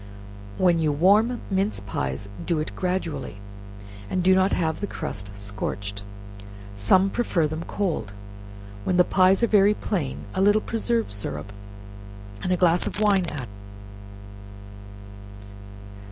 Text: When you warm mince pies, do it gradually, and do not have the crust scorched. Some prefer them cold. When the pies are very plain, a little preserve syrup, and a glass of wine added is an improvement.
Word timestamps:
When 0.57 0.79
you 0.79 0.91
warm 0.91 1.41
mince 1.51 1.79
pies, 1.81 2.27
do 2.43 2.57
it 2.57 2.75
gradually, 2.75 3.37
and 4.09 4.23
do 4.23 4.33
not 4.33 4.51
have 4.51 4.79
the 4.79 4.87
crust 4.87 5.31
scorched. 5.37 6.01
Some 6.75 7.11
prefer 7.11 7.45
them 7.45 7.63
cold. 7.65 8.11
When 8.83 8.97
the 8.97 9.03
pies 9.03 9.43
are 9.43 9.47
very 9.47 9.75
plain, 9.75 10.25
a 10.33 10.41
little 10.41 10.59
preserve 10.59 11.11
syrup, 11.11 11.53
and 12.41 12.51
a 12.51 12.57
glass 12.57 12.87
of 12.87 12.99
wine 12.99 13.11
added 13.29 13.45
is 13.45 13.45
an 13.45 13.45
improvement. 13.45 13.49